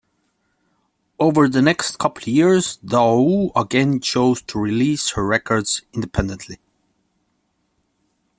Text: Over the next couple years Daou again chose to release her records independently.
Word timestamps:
Over 1.19 1.47
the 1.47 1.61
next 1.61 1.99
couple 1.99 2.23
years 2.27 2.79
Daou 2.83 3.51
again 3.55 3.99
chose 3.99 4.41
to 4.41 4.57
release 4.57 5.11
her 5.11 5.23
records 5.23 5.83
independently. 5.93 6.57